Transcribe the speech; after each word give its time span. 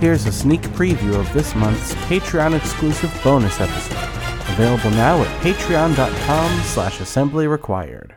Here's 0.00 0.24
a 0.24 0.32
sneak 0.32 0.62
preview 0.62 1.14
of 1.20 1.30
this 1.34 1.54
month's 1.54 1.92
Patreon 2.06 2.56
exclusive 2.56 3.14
bonus 3.22 3.60
episode. 3.60 3.98
Available 4.54 4.90
now 4.92 5.20
at 5.22 5.42
patreon.com 5.42 6.60
slash 6.62 7.02
assembly 7.02 7.46
required. 7.46 8.16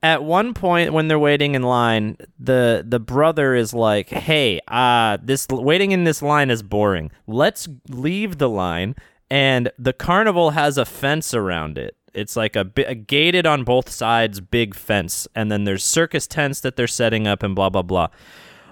At 0.00 0.22
one 0.22 0.54
point 0.54 0.92
when 0.92 1.08
they're 1.08 1.18
waiting 1.18 1.56
in 1.56 1.64
line, 1.64 2.18
the 2.38 2.84
the 2.86 3.00
brother 3.00 3.56
is 3.56 3.74
like, 3.74 4.10
"Hey, 4.10 4.60
uh 4.68 5.18
this 5.20 5.48
waiting 5.50 5.90
in 5.90 6.04
this 6.04 6.22
line 6.22 6.50
is 6.50 6.62
boring. 6.62 7.10
Let's 7.26 7.68
leave 7.88 8.38
the 8.38 8.48
line." 8.48 8.94
And 9.28 9.72
the 9.76 9.92
carnival 9.92 10.50
has 10.50 10.78
a 10.78 10.84
fence 10.84 11.34
around 11.34 11.78
it. 11.78 11.96
It's 12.14 12.36
like 12.36 12.54
a, 12.54 12.70
a 12.76 12.94
gated 12.94 13.44
on 13.44 13.64
both 13.64 13.90
sides 13.90 14.40
big 14.40 14.76
fence 14.76 15.26
and 15.34 15.50
then 15.50 15.64
there's 15.64 15.82
circus 15.82 16.28
tents 16.28 16.60
that 16.60 16.76
they're 16.76 16.86
setting 16.86 17.26
up 17.26 17.42
and 17.42 17.56
blah 17.56 17.70
blah 17.70 17.82
blah 17.82 18.08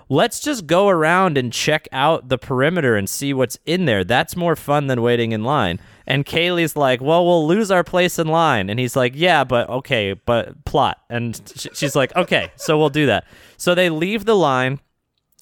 let's 0.08 0.40
just 0.40 0.66
go 0.66 0.88
around 0.88 1.36
and 1.36 1.52
check 1.52 1.88
out 1.92 2.28
the 2.28 2.38
perimeter 2.38 2.96
and 2.96 3.08
see 3.08 3.32
what's 3.32 3.58
in 3.66 3.86
there. 3.86 4.04
That's 4.04 4.36
more 4.36 4.56
fun 4.56 4.86
than 4.86 5.02
waiting 5.02 5.32
in 5.32 5.44
line. 5.44 5.80
And 6.06 6.24
Kaylee's 6.24 6.76
like, 6.76 7.00
well, 7.00 7.24
we'll 7.26 7.46
lose 7.46 7.70
our 7.70 7.82
place 7.82 8.18
in 8.18 8.28
line. 8.28 8.70
And 8.70 8.78
he's 8.78 8.94
like, 8.94 9.12
yeah, 9.16 9.42
but 9.44 9.68
okay, 9.68 10.12
but 10.12 10.64
plot. 10.64 10.98
And 11.10 11.40
she's 11.74 11.96
like, 11.96 12.14
okay, 12.14 12.52
so 12.56 12.78
we'll 12.78 12.90
do 12.90 13.06
that. 13.06 13.24
So 13.56 13.74
they 13.74 13.90
leave 13.90 14.24
the 14.24 14.36
line 14.36 14.80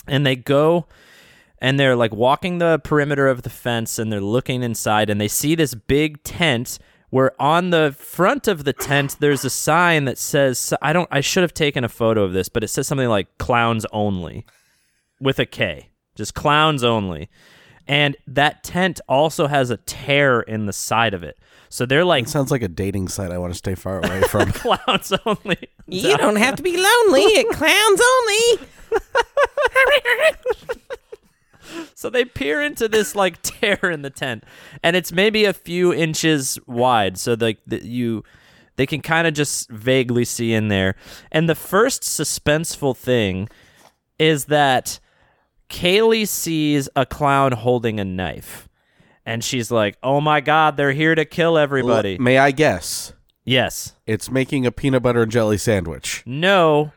and 0.07 0.27
they 0.27 0.37
go 0.37 0.87
and 1.59 1.79
they're 1.79 1.97
like 1.97 2.15
walking 2.15 2.59
the 2.59 2.81
perimeter 2.83 3.29
of 3.29 3.43
the 3.43 3.51
fence 3.51 3.99
and 3.99 4.11
they're 4.13 4.21
looking 4.21 4.63
inside 4.63 5.11
and 5.11 5.21
they 5.21 5.29
see 5.29 5.55
this 5.55 5.75
big 5.75 6.23
tent 6.23 6.79
where 7.15 7.41
on 7.41 7.71
the 7.71 7.95
front 7.97 8.49
of 8.49 8.65
the 8.65 8.73
tent 8.73 9.17
there's 9.21 9.45
a 9.45 9.51
sign 9.51 10.05
that 10.05 10.19
says 10.19 10.75
I 10.83 10.93
don't 10.93 11.09
I 11.13 11.21
should 11.21 11.43
have 11.43 11.55
taken 11.55 11.85
a 11.85 11.89
photo 11.89 12.25
of 12.25 12.33
this 12.33 12.49
but 12.49 12.65
it 12.65 12.69
says 12.69 12.89
something 12.89 13.09
like 13.09 13.39
clowns 13.39 13.87
only 13.93 14.45
with 15.21 15.39
a 15.39 15.47
K 15.47 15.91
just 16.17 16.35
clowns 16.35 16.83
only 16.83 17.31
and 17.87 18.17
that 18.27 18.65
tent 18.65 19.01
also 19.09 19.47
has 19.47 19.71
a 19.71 19.77
tear 19.77 20.41
in 20.41 20.67
the 20.67 20.73
side 20.73 21.15
of 21.15 21.23
it 21.23 21.39
so 21.69 21.87
they're 21.87 22.05
like 22.05 22.25
It 22.25 22.31
sounds 22.31 22.51
like 22.51 22.63
a 22.63 22.69
dating 22.69 23.07
site 23.07 23.31
I 23.31 23.39
want 23.39 23.53
to 23.53 23.59
stay 23.59 23.77
far 23.77 23.99
away 23.99 24.23
from. 24.23 24.51
clowns 24.53 25.13
only 25.25 25.69
You 25.87 26.17
don't 26.17 26.37
have 26.37 26.57
to 26.57 26.65
be 26.65 26.77
lonely 26.77 27.37
at 27.37 27.47
Clowns 27.51 28.01
Only. 28.01 28.69
So 32.05 32.11
they 32.11 32.27
peer 32.27 32.61
into 32.61 32.87
this 32.87 33.15
like 33.17 33.41
tear 33.43 33.79
in 33.91 34.03
the 34.03 34.11
tent, 34.11 34.45
and 34.83 34.95
it's 34.95 35.11
maybe 35.11 35.47
a 35.47 35.55
few 35.55 35.91
inches 35.91 36.59
wide. 36.67 37.17
So 37.17 37.35
like 37.41 37.61
the, 37.67 37.83
you, 37.83 38.25
they 38.77 38.85
can 38.85 39.01
kind 39.01 39.27
of 39.27 39.33
just 39.33 39.71
vaguely 39.71 40.27
see 40.27 40.53
in 40.53 40.69
there. 40.69 40.97
And 41.33 41.49
the 41.49 41.55
first 41.55 42.03
suspenseful 42.03 42.95
thing 42.95 43.49
is 44.19 44.45
that 44.45 45.01
Kaylee 45.71 46.29
sees 46.29 46.91
a 46.95 47.07
clown 47.07 47.53
holding 47.53 47.99
a 47.99 48.05
knife, 48.05 48.69
and 49.25 49.43
she's 49.43 49.71
like, 49.71 49.97
"Oh 50.03 50.21
my 50.21 50.43
god, 50.43 50.77
they're 50.77 50.93
here 50.93 51.15
to 51.15 51.25
kill 51.25 51.57
everybody." 51.57 52.19
May 52.19 52.37
I 52.37 52.51
guess? 52.51 53.15
yes. 53.47 53.95
It's 54.07 54.31
making 54.31 54.67
a 54.67 54.71
peanut 54.71 55.03
butter 55.03 55.23
and 55.23 55.33
jelly 55.33 55.57
sandwich. 55.57 56.23
No. 56.27 56.93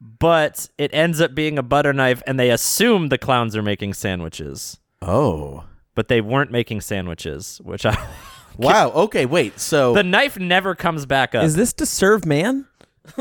But 0.00 0.68
it 0.76 0.92
ends 0.92 1.20
up 1.20 1.34
being 1.34 1.58
a 1.58 1.62
butter 1.62 1.92
knife, 1.92 2.22
and 2.26 2.38
they 2.38 2.50
assume 2.50 3.08
the 3.08 3.18
clowns 3.18 3.56
are 3.56 3.62
making 3.62 3.94
sandwiches. 3.94 4.78
Oh. 5.02 5.64
but 5.94 6.08
they 6.08 6.20
weren't 6.20 6.50
making 6.50 6.80
sandwiches, 6.80 7.60
which 7.62 7.84
I 7.86 7.96
Wow. 8.58 8.90
Okay, 8.92 9.26
wait. 9.26 9.60
So 9.60 9.92
the 9.94 10.02
knife 10.02 10.38
never 10.38 10.74
comes 10.74 11.04
back 11.06 11.34
up. 11.34 11.44
Is 11.44 11.56
this 11.56 11.72
to 11.74 11.86
serve 11.86 12.24
man? 12.24 12.66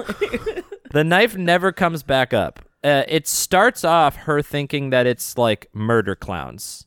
the 0.91 1.03
knife 1.03 1.35
never 1.35 1.71
comes 1.71 2.03
back 2.03 2.33
up. 2.33 2.59
Uh, 2.83 3.03
it 3.07 3.27
starts 3.27 3.83
off 3.83 4.15
her 4.15 4.41
thinking 4.41 4.91
that 4.91 5.05
it's 5.05 5.37
like 5.37 5.67
murder 5.73 6.15
clowns. 6.15 6.85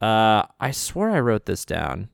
Uh, 0.00 0.42
I 0.58 0.70
swore 0.72 1.10
I 1.10 1.20
wrote 1.20 1.46
this 1.46 1.64
down. 1.64 2.08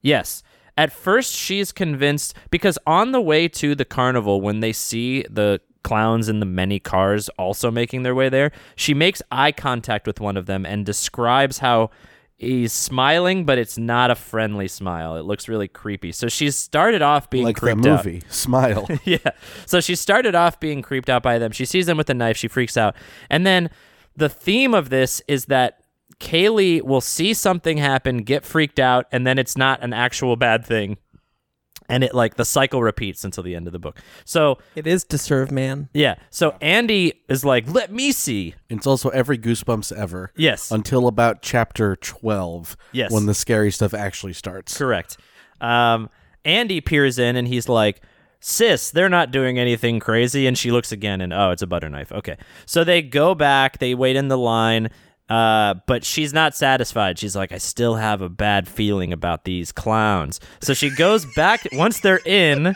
Yes. 0.00 0.42
At 0.76 0.92
first, 0.92 1.34
she's 1.34 1.72
convinced 1.72 2.34
because 2.50 2.78
on 2.86 3.12
the 3.12 3.20
way 3.20 3.48
to 3.48 3.74
the 3.74 3.84
carnival, 3.84 4.40
when 4.40 4.60
they 4.60 4.72
see 4.72 5.22
the 5.28 5.60
clowns 5.82 6.28
in 6.28 6.40
the 6.40 6.46
many 6.46 6.78
cars 6.78 7.28
also 7.30 7.70
making 7.70 8.02
their 8.02 8.14
way 8.14 8.28
there, 8.28 8.52
she 8.76 8.94
makes 8.94 9.20
eye 9.30 9.52
contact 9.52 10.06
with 10.06 10.20
one 10.20 10.36
of 10.36 10.46
them 10.46 10.64
and 10.64 10.86
describes 10.86 11.58
how 11.58 11.90
he's 12.38 12.72
smiling, 12.72 13.44
but 13.44 13.58
it's 13.58 13.78
not 13.78 14.10
a 14.10 14.14
friendly 14.14 14.68
smile. 14.68 15.16
It 15.16 15.24
looks 15.24 15.48
really 15.48 15.68
creepy. 15.68 16.12
So 16.12 16.28
she's 16.28 16.56
started 16.56 17.02
off 17.02 17.30
being 17.30 17.44
like 17.44 17.56
the 17.56 17.60
creeped 17.60 17.86
out. 17.86 18.04
movie 18.04 18.22
Smile. 18.28 18.88
yeah. 19.04 19.18
So 19.66 19.80
she 19.80 19.94
started 19.94 20.34
off 20.34 20.58
being 20.58 20.82
creeped 20.82 21.08
out 21.08 21.22
by 21.22 21.38
them. 21.38 21.52
She 21.52 21.64
sees 21.64 21.86
them 21.86 21.96
with 21.96 22.10
a 22.10 22.14
knife. 22.14 22.36
She 22.36 22.48
freaks 22.48 22.76
out. 22.76 22.96
And 23.30 23.46
then 23.46 23.70
the 24.16 24.28
theme 24.28 24.74
of 24.74 24.90
this 24.90 25.22
is 25.28 25.46
that 25.46 25.81
Kaylee 26.22 26.80
will 26.82 27.00
see 27.00 27.34
something 27.34 27.76
happen, 27.78 28.18
get 28.18 28.44
freaked 28.44 28.78
out, 28.78 29.06
and 29.12 29.26
then 29.26 29.38
it's 29.38 29.56
not 29.56 29.82
an 29.82 29.92
actual 29.92 30.36
bad 30.36 30.64
thing. 30.64 30.96
And 31.88 32.04
it 32.04 32.14
like 32.14 32.36
the 32.36 32.44
cycle 32.44 32.80
repeats 32.80 33.24
until 33.24 33.42
the 33.42 33.54
end 33.56 33.66
of 33.66 33.72
the 33.72 33.78
book. 33.78 34.00
So 34.24 34.58
It 34.76 34.86
is 34.86 35.04
to 35.04 35.18
serve 35.18 35.50
man. 35.50 35.88
yeah. 35.92 36.14
So 36.30 36.54
Andy 36.62 37.12
is 37.28 37.44
like, 37.44 37.68
let 37.68 37.92
me 37.92 38.12
see. 38.12 38.54
it's 38.70 38.86
also 38.86 39.08
every 39.10 39.36
Goosebumps 39.36 39.92
ever. 39.94 40.32
Yes. 40.36 40.70
Until 40.70 41.06
about 41.08 41.42
chapter 41.42 41.96
12. 41.96 42.76
Yes. 42.92 43.10
When 43.12 43.26
the 43.26 43.34
scary 43.34 43.72
stuff 43.72 43.92
actually 43.92 44.32
starts. 44.32 44.78
Correct. 44.78 45.18
Um, 45.60 46.08
Andy 46.44 46.80
peers 46.80 47.18
in 47.18 47.36
and 47.36 47.46
he's 47.48 47.68
like, 47.68 48.00
Sis, 48.40 48.90
they're 48.90 49.08
not 49.10 49.30
doing 49.30 49.58
anything 49.58 50.00
crazy. 50.00 50.46
And 50.46 50.56
she 50.56 50.70
looks 50.70 50.92
again 50.92 51.20
and, 51.20 51.32
oh, 51.32 51.50
it's 51.50 51.62
a 51.62 51.66
butter 51.66 51.90
knife. 51.90 52.10
Okay. 52.12 52.36
So 52.64 52.84
they 52.84 53.02
go 53.02 53.34
back, 53.34 53.78
they 53.78 53.94
wait 53.94 54.16
in 54.16 54.28
the 54.28 54.38
line, 54.38 54.88
uh, 55.32 55.74
but 55.86 56.04
she's 56.04 56.34
not 56.34 56.54
satisfied. 56.54 57.18
She's 57.18 57.34
like, 57.34 57.52
I 57.52 57.58
still 57.58 57.94
have 57.94 58.20
a 58.20 58.28
bad 58.28 58.68
feeling 58.68 59.14
about 59.14 59.44
these 59.44 59.72
clowns. 59.72 60.40
So 60.60 60.74
she 60.74 60.90
goes 60.90 61.24
back, 61.34 61.66
once 61.72 62.00
they're 62.00 62.20
in, 62.26 62.74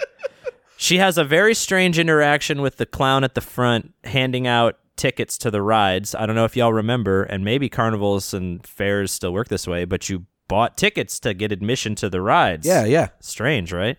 she 0.79 0.97
has 0.97 1.19
a 1.19 1.25
very 1.25 1.53
strange 1.53 1.99
interaction 1.99 2.63
with 2.63 2.79
the 2.79 2.87
clown 2.87 3.25
at 3.25 3.35
the 3.35 3.43
front 3.43 3.93
handing 4.05 4.47
out 4.47 4.79
tickets 4.97 5.37
to 5.37 5.51
the 5.51 5.61
rides. 5.61 6.15
I 6.15 6.25
don't 6.25 6.35
know 6.35 6.47
if 6.47 6.57
y'all 6.57 6.73
remember, 6.73 7.25
and 7.25 7.45
maybe 7.45 7.69
carnivals 7.69 8.33
and 8.33 8.67
fairs 8.67 9.13
still 9.13 9.35
work 9.35 9.49
this 9.49 9.67
way, 9.67 9.85
but 9.85 10.09
you 10.09 10.25
bought 10.49 10.79
tickets 10.79 11.21
to 11.21 11.35
get 11.35 11.53
admission 11.53 11.95
to 11.97 12.09
the 12.09 12.23
rides. 12.23 12.67
Yeah, 12.67 12.87
yeah. 12.87 13.09
Strange, 13.21 13.71
right? 13.71 13.99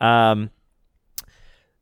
Um, 0.00 0.50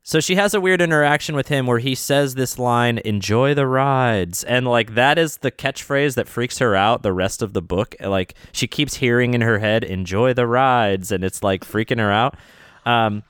so 0.07 0.19
she 0.19 0.35
has 0.35 0.53
a 0.53 0.61
weird 0.61 0.81
interaction 0.83 1.35
with 1.35 1.47
him 1.47 1.65
where 1.65 1.79
he 1.79 1.95
says 1.95 2.35
this 2.35 2.59
line, 2.59 2.99
enjoy 3.03 3.55
the 3.55 3.65
rides. 3.65 4.43
And 4.43 4.67
like 4.67 4.93
that 4.93 5.17
is 5.17 5.37
the 5.37 5.51
catchphrase 5.51 6.13
that 6.13 6.27
freaks 6.27 6.59
her 6.59 6.75
out 6.75 7.01
the 7.01 7.11
rest 7.11 7.41
of 7.41 7.53
the 7.53 7.61
book. 7.63 7.95
Like 7.99 8.35
she 8.51 8.67
keeps 8.67 8.97
hearing 8.97 9.33
in 9.33 9.41
her 9.41 9.57
head, 9.57 9.83
enjoy 9.83 10.35
the 10.35 10.45
rides, 10.45 11.11
and 11.11 11.23
it's 11.23 11.41
like 11.41 11.65
freaking 11.65 11.97
her 11.97 12.11
out. 12.11 12.37
Um, 12.85 13.23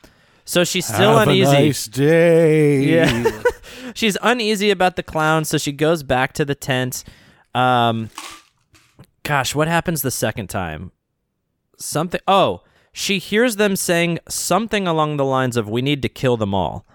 so 0.44 0.66
she's 0.66 0.86
still 0.86 1.18
Have 1.18 1.30
uneasy. 1.30 1.50
A 1.50 1.54
nice 1.54 1.86
day. 1.88 2.84
Yeah. 2.84 3.42
She's 3.96 4.18
uneasy 4.22 4.72
about 4.72 4.98
the 4.98 5.04
clown, 5.04 5.46
so 5.46 5.58
she 5.58 5.72
goes 5.72 6.04
back 6.04 6.34
to 6.34 6.44
the 6.44 6.56
tent. 6.56 7.06
Um 7.54 8.10
gosh, 9.24 9.56
what 9.56 9.70
happens 9.70 10.02
the 10.02 10.12
second 10.12 10.48
time? 10.48 10.92
Something 11.78 12.20
Oh, 12.28 12.64
she 12.98 13.20
hears 13.20 13.58
them 13.58 13.76
saying 13.76 14.20
something 14.30 14.88
along 14.88 15.18
the 15.18 15.26
lines 15.26 15.58
of 15.58 15.68
we 15.68 15.82
need 15.82 16.02
to 16.02 16.08
kill 16.08 16.38
them 16.38 16.54
all. 16.54 16.86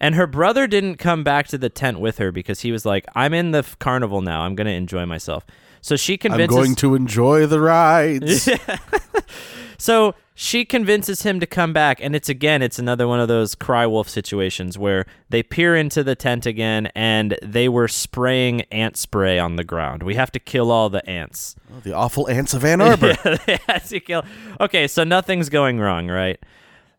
And 0.00 0.14
her 0.14 0.26
brother 0.26 0.66
didn't 0.66 0.96
come 0.96 1.22
back 1.22 1.48
to 1.48 1.58
the 1.58 1.68
tent 1.68 2.00
with 2.00 2.16
her 2.16 2.32
because 2.32 2.60
he 2.60 2.72
was 2.72 2.86
like, 2.86 3.04
I'm 3.14 3.34
in 3.34 3.50
the 3.50 3.58
f- 3.58 3.78
carnival 3.78 4.22
now. 4.22 4.40
I'm 4.40 4.54
going 4.54 4.66
to 4.66 4.72
enjoy 4.72 5.04
myself. 5.04 5.44
So 5.82 5.96
she 5.96 6.16
convinces. 6.16 6.56
I'm 6.56 6.64
going 6.64 6.74
to 6.76 6.94
enjoy 6.94 7.44
the 7.44 7.60
rides. 7.60 8.48
So 9.78 10.14
she 10.34 10.64
convinces 10.64 11.22
him 11.22 11.38
to 11.40 11.46
come 11.46 11.72
back, 11.72 12.00
and 12.00 12.16
it's 12.16 12.28
again, 12.28 12.60
it's 12.60 12.78
another 12.78 13.06
one 13.06 13.20
of 13.20 13.28
those 13.28 13.54
cry 13.54 13.86
wolf 13.86 14.08
situations 14.08 14.76
where 14.76 15.06
they 15.30 15.42
peer 15.42 15.76
into 15.76 16.02
the 16.02 16.16
tent 16.16 16.44
again, 16.44 16.90
and 16.94 17.38
they 17.42 17.68
were 17.68 17.86
spraying 17.86 18.62
ant 18.62 18.96
spray 18.96 19.38
on 19.38 19.56
the 19.56 19.64
ground. 19.64 20.02
We 20.02 20.16
have 20.16 20.32
to 20.32 20.40
kill 20.40 20.70
all 20.72 20.90
the 20.90 21.08
ants. 21.08 21.54
Oh, 21.72 21.80
the 21.80 21.92
awful 21.92 22.28
ants 22.28 22.52
of 22.52 22.64
Ann 22.64 22.80
Arbor. 22.80 23.14
Yeah, 23.24 23.36
they 23.46 23.58
had 23.66 23.84
to 23.86 24.00
kill. 24.00 24.24
Okay, 24.60 24.88
so 24.88 25.04
nothing's 25.04 25.48
going 25.48 25.78
wrong, 25.78 26.08
right? 26.08 26.38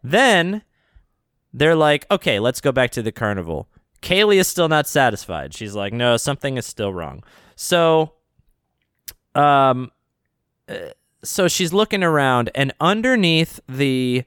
Then 0.04 0.64
they're 1.54 1.76
like, 1.76 2.06
okay, 2.12 2.40
let's 2.40 2.62
go 2.62 2.72
back 2.72 2.92
to 2.92 3.02
the 3.02 3.12
carnival. 3.12 3.68
Kaylee 4.02 4.38
is 4.38 4.48
still 4.48 4.70
not 4.70 4.88
satisfied. 4.88 5.54
She's 5.54 5.74
like, 5.74 5.94
no, 5.94 6.16
something 6.16 6.58
is 6.58 6.66
still 6.66 6.94
wrong. 6.94 7.24
So, 7.56 8.14
um, 9.34 9.92
uh, 10.70 10.76
so 11.26 11.48
she's 11.48 11.74
looking 11.74 12.04
around, 12.04 12.50
and 12.56 12.74
underneath 12.80 13.60
the 13.68 14.24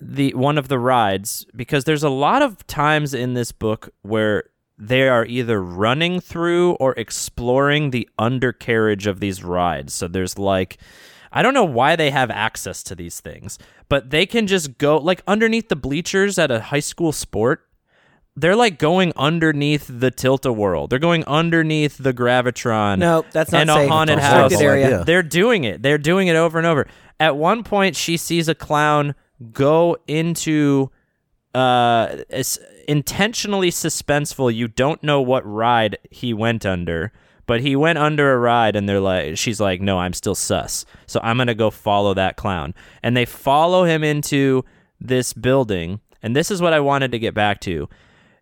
the 0.00 0.32
one 0.34 0.58
of 0.58 0.68
the 0.68 0.78
rides, 0.78 1.44
because 1.56 1.84
there's 1.84 2.04
a 2.04 2.08
lot 2.08 2.42
of 2.42 2.66
times 2.66 3.14
in 3.14 3.34
this 3.34 3.50
book 3.50 3.92
where 4.02 4.44
they 4.78 5.08
are 5.08 5.26
either 5.26 5.60
running 5.60 6.20
through 6.20 6.72
or 6.74 6.92
exploring 6.92 7.90
the 7.90 8.08
undercarriage 8.18 9.08
of 9.08 9.18
these 9.18 9.42
rides. 9.42 9.92
So 9.92 10.06
there's 10.06 10.38
like 10.38 10.78
I 11.32 11.42
don't 11.42 11.54
know 11.54 11.64
why 11.64 11.96
they 11.96 12.10
have 12.10 12.30
access 12.30 12.82
to 12.84 12.94
these 12.94 13.20
things, 13.20 13.58
but 13.88 14.10
they 14.10 14.24
can 14.24 14.46
just 14.46 14.78
go 14.78 14.96
like 14.98 15.22
underneath 15.26 15.68
the 15.68 15.76
bleachers 15.76 16.38
at 16.38 16.50
a 16.50 16.60
high 16.60 16.80
school 16.80 17.12
sport. 17.12 17.67
They're 18.40 18.56
like 18.56 18.78
going 18.78 19.12
underneath 19.16 19.86
the 19.88 20.10
tilt-a-whirl. 20.10 20.86
They're 20.86 20.98
going 20.98 21.24
underneath 21.24 21.98
the 21.98 22.12
gravitron. 22.14 22.98
No, 22.98 23.24
that's 23.32 23.52
not 23.52 23.62
and 23.62 23.70
a 23.70 23.88
haunted 23.88 24.18
It's 24.18 24.26
house. 24.26 24.50
restricted 24.52 24.66
area. 24.66 25.04
They're 25.04 25.22
doing 25.22 25.64
it. 25.64 25.82
They're 25.82 25.98
doing 25.98 26.28
it 26.28 26.36
over 26.36 26.58
and 26.58 26.66
over. 26.66 26.86
At 27.20 27.36
one 27.36 27.64
point, 27.64 27.96
she 27.96 28.16
sees 28.16 28.48
a 28.48 28.54
clown 28.54 29.14
go 29.52 29.96
into 30.08 30.90
uh 31.54 32.16
it's 32.28 32.58
intentionally 32.86 33.70
suspenseful. 33.70 34.54
You 34.54 34.68
don't 34.68 35.02
know 35.02 35.20
what 35.20 35.46
ride 35.46 35.98
he 36.10 36.34
went 36.34 36.66
under, 36.66 37.12
but 37.46 37.60
he 37.60 37.74
went 37.76 37.98
under 37.98 38.32
a 38.32 38.38
ride 38.38 38.76
and 38.76 38.88
they're 38.88 39.00
like 39.00 39.38
she's 39.38 39.60
like, 39.60 39.80
"No, 39.80 39.98
I'm 39.98 40.12
still 40.12 40.34
sus." 40.34 40.84
So 41.06 41.20
I'm 41.22 41.36
going 41.36 41.46
to 41.46 41.54
go 41.54 41.70
follow 41.70 42.14
that 42.14 42.36
clown. 42.36 42.74
And 43.02 43.16
they 43.16 43.24
follow 43.24 43.84
him 43.84 44.04
into 44.04 44.64
this 45.00 45.32
building, 45.32 46.00
and 46.22 46.34
this 46.36 46.50
is 46.50 46.60
what 46.60 46.72
I 46.72 46.80
wanted 46.80 47.12
to 47.12 47.18
get 47.18 47.34
back 47.34 47.60
to. 47.62 47.88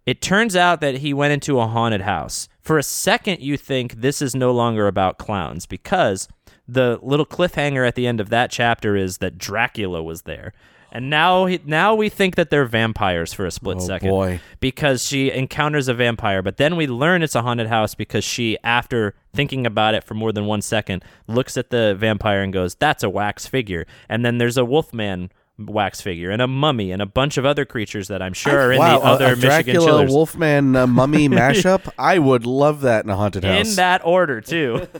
It 0.07 0.23
turns 0.23 0.55
out 0.55 0.81
that 0.81 0.99
he 0.99 1.13
went 1.13 1.33
into 1.33 1.59
a 1.59 1.67
haunted 1.67 2.03
house. 2.03 2.49
For 2.63 2.79
a 2.79 2.83
second, 2.83 3.41
you 3.41 3.57
think 3.57 4.01
this 4.01 4.23
is 4.23 4.35
no 4.37 4.53
longer 4.53 4.87
about 4.87 5.19
clowns 5.19 5.67
because 5.67 6.29
the 6.69 6.99
little 7.03 7.27
cliffhanger 7.27 7.87
at 7.87 7.97
the 7.97 8.07
end 8.07 8.21
of 8.21 8.31
that 8.31 8.51
chapter 8.51 8.97
is 8.97 9.19
that 9.19 9.37
Dracula 9.37 10.03
was 10.03 10.23
there. 10.23 10.53
And 10.93 11.11
now, 11.11 11.47
he, 11.47 11.61
now 11.65 11.95
we 11.95 12.09
think 12.09 12.37
that 12.37 12.49
they're 12.51 12.65
vampires 12.65 13.33
for 13.33 13.45
a 13.45 13.51
split 13.51 13.79
Oh, 13.79 13.87
second 13.87 14.09
boy. 14.11 14.41
because 14.61 15.05
she 15.05 15.31
encounters 15.33 15.89
a 15.89 15.95
vampire. 15.95 16.41
But 16.41 16.57
then 16.57 16.77
we 16.77 16.87
learn 16.87 17.23
it's 17.23 17.35
a 17.35 17.43
haunted 17.43 17.67
house 17.67 17.95
because 17.97 18.25
she, 18.25 18.57
after 18.63 19.15
thinking 19.35 19.67
about 19.67 19.95
it 19.95 20.05
for 20.05 20.15
more 20.15 20.33
than 20.33 20.47
one 20.47 20.63
second, 20.63 21.05
looks 21.27 21.57
at 21.57 21.71
the 21.71 21.95
vampire 21.99 22.41
and 22.41 22.53
goes, 22.53 22.77
"That's 22.77 23.03
a 23.03 23.11
wax 23.11 23.47
figure." 23.47 23.85
And 24.09 24.25
then 24.25 24.39
there's 24.39 24.57
a 24.57 24.65
wolfman 24.65 25.31
wax 25.59 26.01
figure 26.01 26.31
and 26.31 26.43
a 26.43 26.47
mummy 26.47 26.93
and 26.93 27.01
a 27.01 27.07
bunch 27.07 27.39
of 27.39 27.47
other 27.47 27.65
creatures 27.65 28.09
that 28.09 28.21
I'm 28.21 28.33
sure 28.35 28.59
are 28.69 28.73
in 28.73 28.79
wow, 28.79 28.99
the 28.99 29.05
a- 29.07 29.11
other 29.11 29.25
a, 29.25 29.29
Michigan 29.31 29.49
Dracula 29.49 29.87
chillers. 29.87 30.13
Wolfman 30.13 30.77
uh, 30.77 30.87
mummy 30.87 31.29
mashup. 31.31 31.91
I 31.99 32.19
would 32.19 32.45
love 32.47 32.83
that 32.83 33.05
in 33.05 33.11
a 33.11 33.17
haunted 33.17 33.45
house. 33.45 33.71
in 33.71 33.77
that 33.77 34.05
order 34.05 34.41
too. 34.41 34.87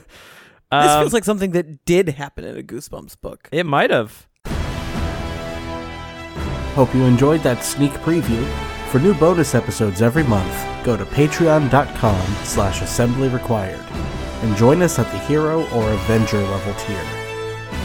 This 0.69 0.81
Um, 0.91 0.99
feels 1.03 1.13
like 1.13 1.23
something 1.23 1.51
that 1.51 1.85
did 1.85 2.09
happen 2.09 2.43
in 2.43 2.57
a 2.57 2.61
Goosebumps 2.61 3.21
book. 3.21 3.47
it 3.53 3.65
might 3.65 3.89
have. 3.89 4.27
Hope 6.75 6.93
you 6.93 7.03
enjoyed 7.05 7.41
that 7.43 7.63
sneak 7.63 7.91
preview. 8.03 8.45
For 8.91 8.99
new 8.99 9.13
bonus 9.13 9.55
episodes 9.55 10.01
every 10.01 10.23
month, 10.23 10.85
go 10.85 10.97
to 10.97 11.05
patreon.com 11.05 12.21
slash 12.43 12.81
assembly 12.81 13.29
required 13.29 13.79
and 14.43 14.55
join 14.57 14.81
us 14.81 14.99
at 14.99 15.09
the 15.11 15.19
hero 15.19 15.61
or 15.71 15.89
avenger 15.93 16.37
level 16.39 16.73
tier. 16.73 17.26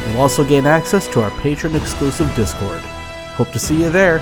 You'll 0.08 0.20
also 0.20 0.44
gain 0.44 0.66
access 0.66 1.06
to 1.08 1.22
our 1.22 1.30
patron 1.40 1.74
exclusive 1.76 2.34
Discord. 2.34 2.80
Hope 3.36 3.50
to 3.52 3.58
see 3.58 3.82
you 3.82 3.90
there. 3.90 4.18